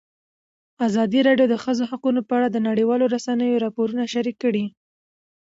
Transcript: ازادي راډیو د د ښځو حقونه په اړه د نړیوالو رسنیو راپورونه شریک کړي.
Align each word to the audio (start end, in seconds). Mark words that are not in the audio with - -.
ازادي 0.87 1.19
راډیو 1.27 1.47
د 1.49 1.53
د 1.53 1.55
ښځو 1.63 1.83
حقونه 1.91 2.19
په 2.27 2.33
اړه 2.37 2.47
د 2.51 2.57
نړیوالو 2.67 3.11
رسنیو 3.15 3.61
راپورونه 3.65 4.03
شریک 4.13 4.35
کړي. 4.43 4.65